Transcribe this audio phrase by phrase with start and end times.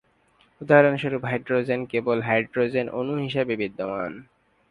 [0.61, 4.11] উদাহরণস্বরূপ, হাইড্রোজেন কেবল হাইড্রোজেন অণু হিসাবে বিদ্যমান।